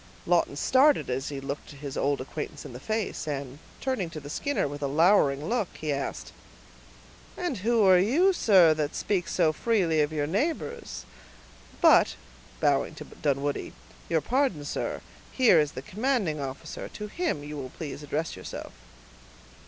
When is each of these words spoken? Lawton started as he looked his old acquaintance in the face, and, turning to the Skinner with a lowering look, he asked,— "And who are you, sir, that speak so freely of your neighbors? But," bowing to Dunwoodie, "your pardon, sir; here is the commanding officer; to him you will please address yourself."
Lawton 0.25 0.55
started 0.55 1.11
as 1.11 1.29
he 1.29 1.39
looked 1.39 1.69
his 1.69 1.95
old 1.95 2.19
acquaintance 2.19 2.65
in 2.65 2.73
the 2.73 2.79
face, 2.79 3.27
and, 3.27 3.59
turning 3.79 4.09
to 4.09 4.19
the 4.19 4.31
Skinner 4.31 4.67
with 4.67 4.81
a 4.81 4.87
lowering 4.87 5.45
look, 5.47 5.67
he 5.79 5.93
asked,— 5.93 6.33
"And 7.37 7.57
who 7.59 7.83
are 7.85 7.99
you, 7.99 8.33
sir, 8.33 8.73
that 8.73 8.95
speak 8.95 9.27
so 9.27 9.53
freely 9.53 10.01
of 10.01 10.11
your 10.11 10.25
neighbors? 10.25 11.05
But," 11.81 12.15
bowing 12.59 12.95
to 12.95 13.05
Dunwoodie, 13.05 13.73
"your 14.09 14.21
pardon, 14.21 14.65
sir; 14.65 15.01
here 15.31 15.59
is 15.59 15.73
the 15.73 15.83
commanding 15.83 16.39
officer; 16.41 16.89
to 16.89 17.05
him 17.05 17.43
you 17.43 17.55
will 17.55 17.69
please 17.69 18.01
address 18.01 18.35
yourself." 18.35 18.73